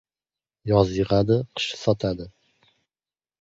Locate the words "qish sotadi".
1.59-2.27